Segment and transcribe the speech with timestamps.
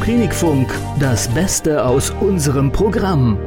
[0.00, 3.38] Klinikfunk, das Beste aus unserem Programm.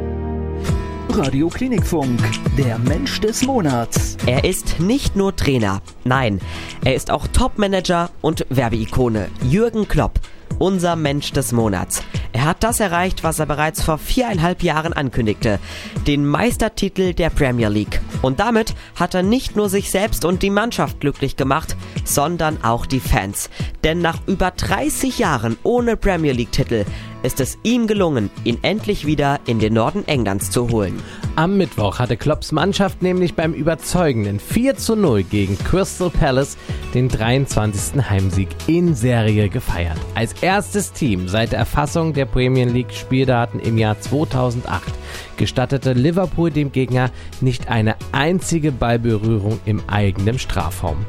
[1.09, 2.19] Radio Klinikfunk,
[2.57, 4.17] der Mensch des Monats.
[4.25, 6.39] Er ist nicht nur Trainer, nein,
[6.85, 9.29] er ist auch Topmanager und Werbeikone.
[9.43, 10.19] Jürgen Klopp,
[10.59, 12.03] unser Mensch des Monats.
[12.33, 15.59] Er hat das erreicht, was er bereits vor viereinhalb Jahren ankündigte.
[16.07, 18.01] Den Meistertitel der Premier League.
[18.21, 22.85] Und damit hat er nicht nur sich selbst und die Mannschaft glücklich gemacht, sondern auch
[22.85, 23.49] die Fans.
[23.83, 26.85] Denn nach über 30 Jahren ohne Premier League-Titel
[27.23, 31.01] ist es ihm gelungen, ihn endlich wieder in den Norden Englands zu holen.
[31.35, 36.57] Am Mittwoch hatte Klopps Mannschaft nämlich beim überzeugenden 4 zu 0 gegen Crystal Palace
[36.93, 38.09] den 23.
[38.09, 39.97] Heimsieg in Serie gefeiert.
[40.15, 44.83] Als erstes Team seit der Erfassung der Premier League Spieldaten im Jahr 2008
[45.37, 47.11] gestattete Liverpool dem Gegner
[47.41, 51.05] nicht eine einzige Ballberührung im eigenen Strafraum.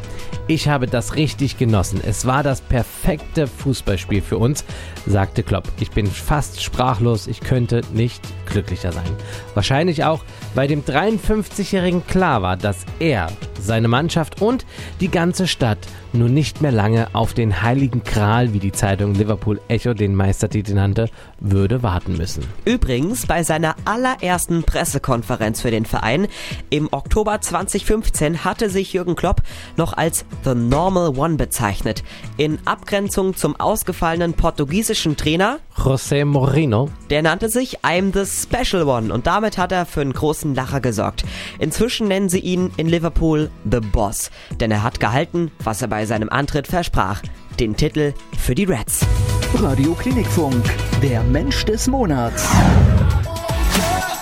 [0.48, 2.00] Ich habe das richtig genossen.
[2.04, 4.64] Es war das perfekte Fußballspiel für uns,
[5.06, 5.68] sagte Klopp.
[5.78, 7.28] Ich bin fast sprachlos.
[7.28, 9.08] Ich könnte nicht glücklicher sein.
[9.54, 13.28] Wahrscheinlich auch, weil dem 53-Jährigen klar war, dass er,
[13.60, 14.66] seine Mannschaft und
[15.00, 15.78] die ganze Stadt
[16.14, 20.74] nun nicht mehr lange auf den heiligen Kral, wie die Zeitung Liverpool Echo den Meistertitel
[20.74, 21.08] nannte,
[21.40, 22.44] würde warten müssen.
[22.64, 26.28] Übrigens, bei seiner allerersten Pressekonferenz für den Verein
[26.70, 29.42] im Oktober 2015 hatte sich Jürgen Klopp
[29.76, 32.02] noch als The Normal One bezeichnet.
[32.36, 36.90] In Abgrenzung zum ausgefallenen portugiesischen Trainer José Mourinho.
[37.10, 40.80] Der nannte sich I'm the Special One und damit hat er für einen großen Lacher
[40.80, 41.24] gesorgt.
[41.58, 46.01] Inzwischen nennen sie ihn in Liverpool The Boss, denn er hat gehalten, was er bei
[46.06, 47.22] seinem Antritt versprach.
[47.58, 49.06] Den Titel für die Reds.
[49.54, 50.64] Radio Klinikfunk,
[51.02, 52.48] der Mensch des Monats.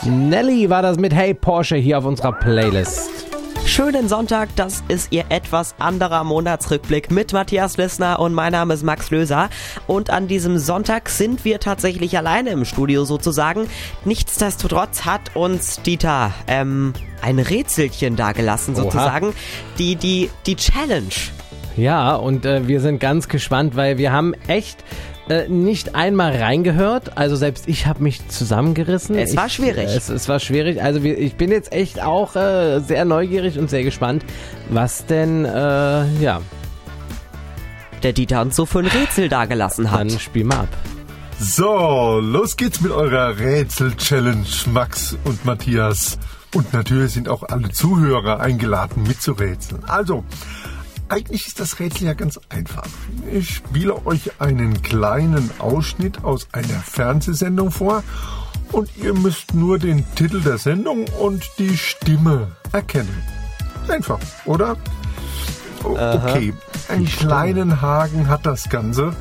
[0.04, 3.20] Nelly war das mit Hey Porsche hier auf unserer Playlist.
[3.66, 8.82] Schönen Sonntag, das ist Ihr etwas anderer Monatsrückblick mit Matthias Lissner und mein Name ist
[8.82, 9.48] Max Löser.
[9.86, 13.68] Und an diesem Sonntag sind wir tatsächlich alleine im Studio sozusagen.
[14.04, 19.28] Nichtsdestotrotz hat uns Dieter ähm, ein Rätselchen dagelassen sozusagen.
[19.28, 19.34] Oha.
[19.78, 21.14] Die, die, die Challenge.
[21.76, 24.84] Ja, und äh, wir sind ganz gespannt, weil wir haben echt
[25.28, 27.16] äh, nicht einmal reingehört.
[27.16, 29.16] Also selbst ich habe mich zusammengerissen.
[29.16, 29.88] Es war schwierig.
[29.88, 30.82] Ich, es, es, war schwierig.
[30.82, 34.24] Also wir, ich bin jetzt echt auch äh, sehr neugierig und sehr gespannt,
[34.70, 36.40] was denn, äh, ja.
[38.02, 40.00] Der Dieter uns so für ein Rätsel dagelassen hat.
[40.00, 40.68] Dann spiel mal ab.
[41.38, 46.18] So, los geht's mit eurer Rätsel-Challenge, Max und Matthias.
[46.54, 49.84] Und natürlich sind auch alle Zuhörer eingeladen mitzurätseln.
[49.84, 50.24] Also,
[51.10, 52.86] eigentlich ist das Rätsel ja ganz einfach.
[53.30, 58.02] Ich spiele euch einen kleinen Ausschnitt aus einer Fernsehsendung vor
[58.72, 63.22] und ihr müsst nur den Titel der Sendung und die Stimme erkennen.
[63.88, 64.76] Einfach, oder?
[65.82, 66.54] Okay,
[66.88, 69.14] einen kleinen Haken hat das Ganze.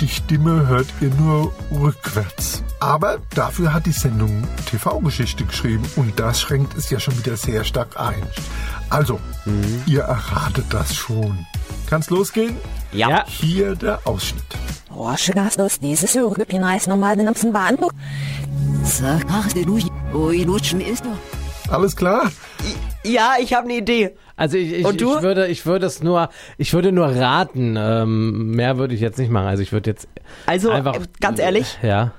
[0.00, 2.62] Die Stimme hört ihr nur rückwärts.
[2.80, 7.64] Aber dafür hat die Sendung TV-Geschichte geschrieben und das schränkt es ja schon wieder sehr
[7.64, 8.22] stark ein.
[8.90, 9.82] Also, mhm.
[9.86, 11.46] ihr erratet das schon.
[11.88, 12.56] Kann's losgehen?
[12.92, 13.24] Ja.
[13.26, 14.44] Hier der Ausschnitt.
[15.80, 17.90] Dieses Hörgepinais nochmal den Bahnhof.
[21.70, 22.30] Alles klar?
[23.06, 24.16] Ja, ich habe eine Idee.
[24.36, 26.28] Also ich, ich, ich würde, ich würde es nur,
[26.58, 27.76] ich würde nur raten.
[27.78, 29.46] Ähm, mehr würde ich jetzt nicht machen.
[29.46, 30.08] Also ich würde jetzt
[30.46, 31.78] also einfach, ganz ehrlich.
[31.82, 32.12] Ja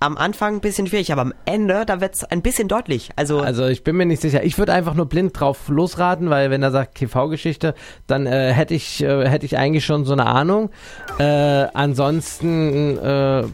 [0.00, 3.10] am Anfang ein bisschen schwierig, aber am Ende, da wird es ein bisschen deutlich.
[3.16, 4.42] Also, also ich bin mir nicht sicher.
[4.42, 7.74] Ich würde einfach nur blind drauf losraten, weil wenn er sagt TV-Geschichte,
[8.06, 10.70] dann äh, hätte ich, äh, hätte ich eigentlich schon so eine Ahnung.
[11.18, 13.44] Äh, ansonsten äh.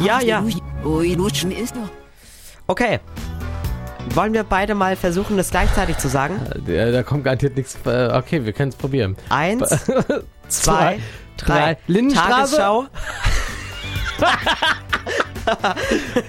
[0.00, 0.44] Ja, ja.
[2.70, 3.00] Okay.
[4.14, 6.40] Wollen wir beide mal versuchen, das gleichzeitig zu sagen?
[6.68, 7.76] Da, da kommt garantiert nichts.
[7.84, 9.16] Äh, okay, wir können es probieren.
[9.28, 9.68] Eins,
[10.48, 11.00] zwei,
[11.36, 11.78] drei.
[11.88, 12.56] Lindenstraße?
[12.56, 12.86] Tagesschau.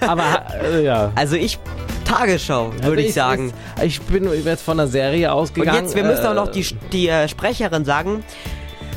[0.00, 1.12] Aber äh, ja.
[1.14, 1.60] Also ich
[2.04, 3.52] Tagesschau, würde also ich, ich, sagen.
[3.80, 5.78] Ich, bin jetzt von der Serie ausgegangen.
[5.78, 8.24] Und jetzt, wir müssen äh, auch noch die, die äh, Sprecherin sagen.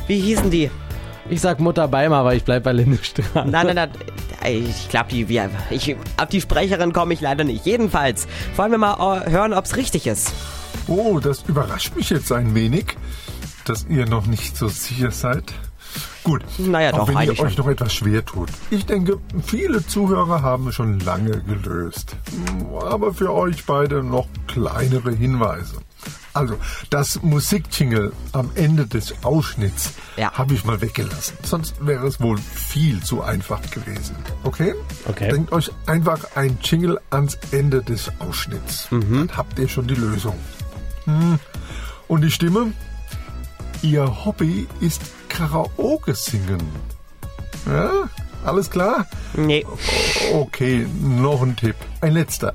[0.08, 0.68] Wie hießen die?
[1.28, 3.48] Ich sag Mutter Beimer, aber ich bleib bei Lindenstraße.
[3.48, 3.90] Nein, nein, nein.
[4.44, 7.66] Ich glaube, die, wir, ich, auf die Sprecherin komme ich leider nicht.
[7.66, 10.32] Jedenfalls wollen wir mal äh, hören, ob es richtig ist.
[10.86, 12.96] Oh, das überrascht mich jetzt ein wenig,
[13.64, 15.52] dass ihr noch nicht so sicher seid.
[16.22, 18.48] Gut, naja, auch doch, wenn ihr euch noch etwas schwer tut.
[18.70, 22.16] Ich denke, viele Zuhörer haben schon lange gelöst.
[22.88, 25.76] Aber für euch beide noch kleinere Hinweise.
[26.36, 26.58] Also,
[26.90, 30.30] das Musikjingle am Ende des Ausschnitts ja.
[30.32, 31.38] habe ich mal weggelassen.
[31.42, 34.14] Sonst wäre es wohl viel zu einfach gewesen.
[34.44, 34.74] Okay?
[35.08, 35.30] Okay.
[35.30, 38.90] Denkt euch einfach ein Jingle ans Ende des Ausschnitts.
[38.90, 39.28] Mhm.
[39.28, 40.36] Dann habt ihr schon die Lösung.
[41.04, 41.38] Hm.
[42.06, 42.72] Und die Stimme?
[43.80, 45.00] Ihr Hobby ist
[45.30, 46.60] Karaoke singen.
[47.64, 48.10] Ja,
[48.44, 49.06] alles klar?
[49.34, 49.64] Nee.
[50.34, 51.76] Okay, noch ein Tipp.
[52.02, 52.52] Ein letzter.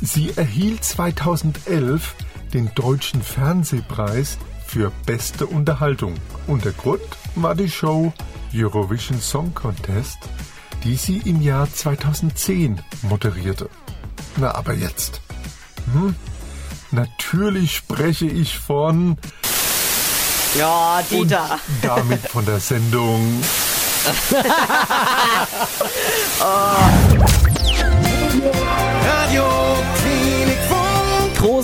[0.00, 2.14] Sie erhielt 2011
[2.52, 6.14] den Deutschen Fernsehpreis für beste Unterhaltung.
[6.46, 7.00] Und der Grund
[7.34, 8.12] war die Show
[8.54, 10.18] Eurovision Song Contest,
[10.84, 13.68] die sie im Jahr 2010 moderierte.
[14.36, 15.20] Na, aber jetzt.
[15.92, 16.14] Hm?
[16.90, 19.16] Natürlich spreche ich von
[20.58, 21.52] Ja, Dieter.
[21.52, 23.42] und damit von der Sendung
[29.04, 29.29] Radio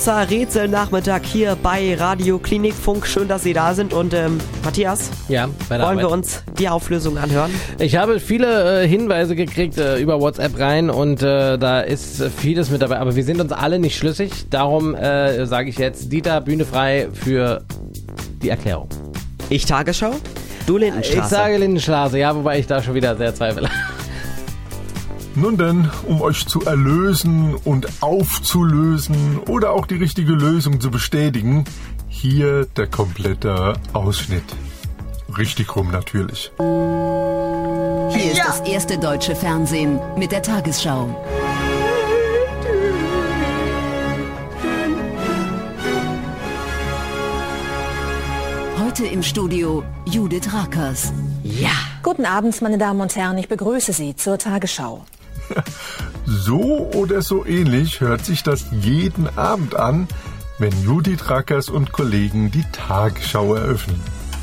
[0.06, 3.08] Großer Rätselnachmittag hier bei Radio Klinikfunk.
[3.08, 3.92] Schön, dass Sie da sind.
[3.92, 6.04] Und ähm, Matthias, Ja, wollen wir Arbeit.
[6.04, 7.50] uns die Auflösung anhören?
[7.80, 12.70] Ich habe viele äh, Hinweise gekriegt äh, über WhatsApp rein und äh, da ist vieles
[12.70, 14.30] mit dabei, aber wir sind uns alle nicht schlüssig.
[14.48, 17.64] Darum äh, sage ich jetzt, Dieter, Bühne frei für
[18.44, 18.88] die Erklärung.
[19.50, 20.12] Ich Tagesschau,
[20.68, 21.18] du Lindenstraße.
[21.18, 23.68] Ich sage Lindenstraße, ja, wobei ich da schon wieder sehr zweifle.
[25.36, 31.64] Nun denn, um euch zu erlösen und aufzulösen oder auch die richtige Lösung zu bestätigen,
[32.08, 34.44] hier der komplette Ausschnitt.
[35.36, 36.50] Richtig rum natürlich.
[36.58, 41.14] Hier ist das erste deutsche Fernsehen mit der Tagesschau.
[48.80, 51.12] Heute im Studio Judith Rakers.
[51.42, 51.68] Ja.
[52.02, 55.04] Guten Abend, meine Damen und Herren, ich begrüße Sie zur Tagesschau.
[56.26, 60.08] So oder so ähnlich hört sich das jeden Abend an,
[60.58, 64.00] wenn Judith Rackers und Kollegen die Tagesschau eröffnen.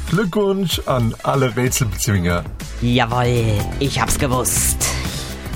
[0.10, 2.44] Glückwunsch an alle Rätselbezwinger.
[2.82, 3.44] Jawohl,
[3.80, 4.78] ich hab's gewusst.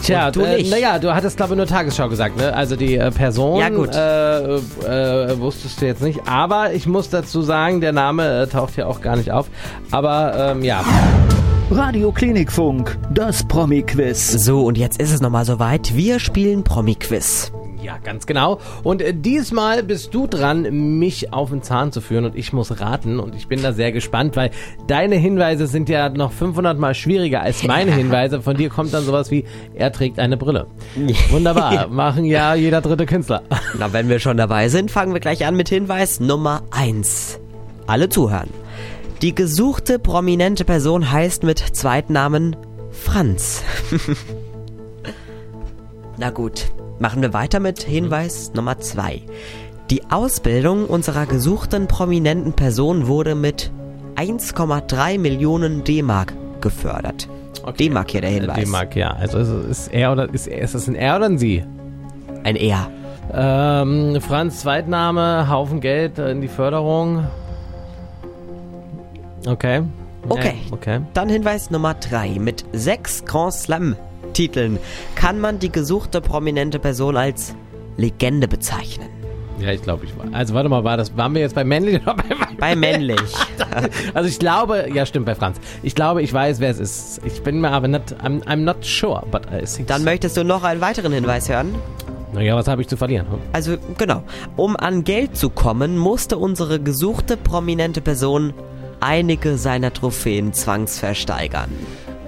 [0.03, 0.69] Tja, Und du äh, nicht.
[0.71, 2.53] naja, du hattest glaube ich nur Tagesschau gesagt, ne?
[2.53, 3.93] Also die äh, Person Ja, gut.
[3.93, 6.27] Äh, äh, wusstest du jetzt nicht.
[6.27, 9.47] Aber ich muss dazu sagen, der Name äh, taucht hier auch gar nicht auf.
[9.91, 10.83] Aber ähm, ja,
[11.69, 14.31] Radio Klinikfunk, das Promi-Quiz.
[14.31, 15.95] So, und jetzt ist es nochmal soweit.
[15.95, 17.51] Wir spielen Promi-Quiz.
[17.83, 18.59] ja, ganz genau.
[18.83, 22.79] Und äh, diesmal bist du dran, mich auf den Zahn zu führen und ich muss
[22.79, 23.19] raten.
[23.19, 24.51] Und ich bin da sehr gespannt, weil
[24.87, 28.41] deine Hinweise sind ja noch 500 Mal schwieriger als meine Hinweise.
[28.41, 29.43] Von dir kommt dann sowas wie,
[29.75, 30.67] er trägt eine Brille.
[31.31, 33.41] Wunderbar, machen ja jeder dritte Künstler.
[33.77, 37.39] Na, wenn wir schon dabei sind, fangen wir gleich an mit Hinweis Nummer 1.
[37.87, 38.49] Alle zuhören.
[39.23, 42.55] Die gesuchte prominente Person heißt mit Zweitnamen
[42.91, 43.63] Franz.
[46.17, 46.67] Na gut,
[46.99, 49.23] machen wir weiter mit Hinweis Nummer 2.
[49.89, 53.71] Die Ausbildung unserer gesuchten prominenten Person wurde mit
[54.17, 57.27] 1,3 Millionen D-Mark gefördert.
[57.79, 58.65] D-Mark hier der Hinweis.
[58.65, 59.13] D-Mark, ja.
[59.13, 61.63] Also ist, er oder ist, ist es ein er oder ein sie?
[62.43, 62.87] Ein Er.
[63.33, 67.25] Ähm, Franz Zweitname, Haufen Geld äh, in die Förderung.
[69.45, 69.83] Okay.
[70.29, 70.55] Okay.
[70.71, 71.01] Okay.
[71.13, 72.39] Dann Hinweis Nummer 3.
[72.39, 74.77] Mit sechs Grand Slam-Titeln
[75.15, 77.55] kann man die gesuchte prominente Person als
[77.97, 79.07] Legende bezeichnen.
[79.59, 80.25] Ja, ich glaube, ich war.
[80.33, 82.23] Also warte mal, war das, waren wir jetzt bei männlich oder bei
[82.59, 83.19] Bei männlich.
[84.13, 85.57] Also ich glaube, ja stimmt, bei Franz.
[85.83, 87.21] Ich glaube, ich weiß, wer es ist.
[87.25, 90.43] Ich bin mir aber nicht, I'm, I'm not sure, but I think Dann möchtest du
[90.43, 91.73] noch einen weiteren Hinweis hören?
[92.33, 93.27] Naja, was habe ich zu verlieren?
[93.31, 93.39] hm?
[93.53, 94.23] Also genau.
[94.55, 98.53] Um an Geld zu kommen, musste unsere gesuchte prominente Person
[98.99, 101.69] einige seiner Trophäen zwangsversteigern.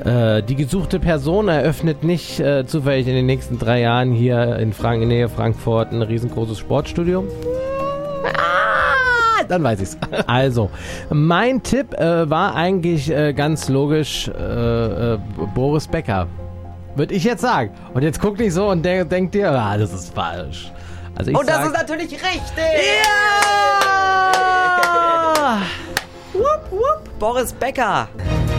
[0.04, 4.72] Äh, die gesuchte Person eröffnet nicht äh, zufällig in den nächsten drei Jahren hier in,
[4.72, 7.26] Frank in Nähe Frankfurt ein riesengroßes Sportstudio.
[8.38, 9.98] Ah, dann weiß ich's.
[10.28, 10.70] Also,
[11.10, 15.18] mein Tipp äh, war eigentlich äh, ganz logisch äh,
[15.54, 16.28] Boris Becker.
[16.96, 17.72] Würde ich jetzt sagen.
[17.94, 20.72] Und jetzt guck nicht so und de denkt dir, ah, das ist falsch.
[21.16, 22.24] Also ich Und das sag, ist natürlich richtig!
[22.58, 23.89] ja!
[27.20, 28.08] Boris Becker.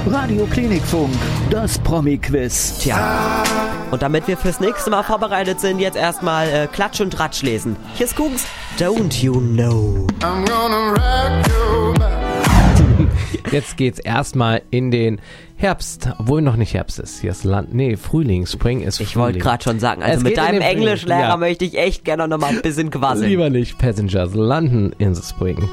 [0.07, 1.11] Radio Klinikfunk,
[1.51, 2.79] das Promi-Quiz.
[2.81, 3.43] Tja.
[3.91, 7.77] Und damit wir fürs nächste Mal vorbereitet sind, jetzt erstmal äh, Klatsch und Tratsch lesen.
[7.95, 8.45] Hier ist Kugens
[8.79, 10.07] Don't You Know.
[10.21, 13.09] I'm gonna rock your body.
[13.51, 15.21] Jetzt geht's erstmal in den
[15.57, 17.21] Herbst, obwohl noch nicht Herbst ist.
[17.21, 19.25] Hier ist Land, nee, Frühling, Spring ist Ich Frühling.
[19.25, 21.37] wollte gerade schon sagen, also Es mit deinem Englischlehrer ja.
[21.39, 23.29] möchte ich echt gerne noch mal ein bisschen quasseln.
[23.31, 25.69] Lieber nicht Passengers, landen in the Spring.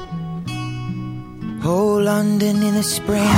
[2.00, 3.28] London in the spring.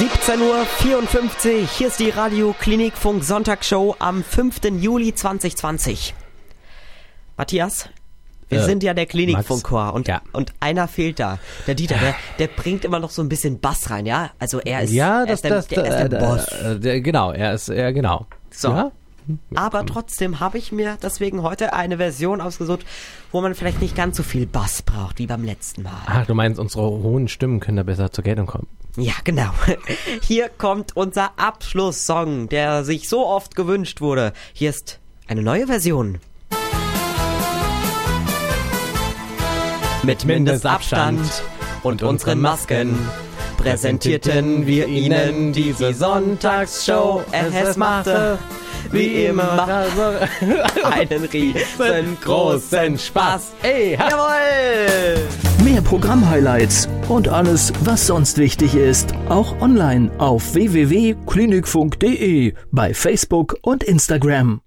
[0.00, 4.60] 17.54 Uhr, hier ist die Radio Klinikfunk Sonntagsshow am 5.
[4.80, 6.14] Juli 2020.
[7.36, 7.88] Matthias,
[8.48, 10.22] wir Äh, sind ja der Klinikfunkchor und, Ja.
[10.32, 11.38] und einer fehlt da.
[11.66, 14.30] Der Dieter, der, der bringt immer noch so ein bisschen Bass rein, ja?
[14.38, 16.46] Also er ist, Ja, er das, ist der, das, der, ist der Boss.
[16.80, 18.26] der, genau, er ist, er, genau.
[18.50, 18.68] So.
[18.68, 18.92] Ja?
[19.54, 22.84] Aber trotzdem habe ich mir deswegen heute eine Version ausgesucht,
[23.30, 26.02] wo man vielleicht nicht ganz so viel Bass braucht wie beim letzten Mal.
[26.06, 28.66] Ah, du meinst, unsere hohen Stimmen können da besser zur Geltung kommen.
[28.96, 29.50] Ja, genau.
[30.22, 34.32] Hier kommt unser Abschlusssong, der sich so oft gewünscht wurde.
[34.52, 34.98] Hier ist
[35.28, 36.18] eine neue Version.
[40.02, 41.44] Mit Mindestabstand
[41.84, 42.98] und unseren Masken
[43.56, 47.22] präsentierten wir Ihnen diese Sonntagsshow.
[47.30, 48.38] Es machte
[48.92, 49.66] wie immer
[50.84, 53.52] einen riesengroßen Spaß.
[53.62, 55.22] Ey, Jawohl!
[55.64, 63.84] Mehr Programm-Highlights und alles, was sonst wichtig ist, auch online auf www.klinikfunk.de, bei Facebook und
[63.84, 64.60] Instagram.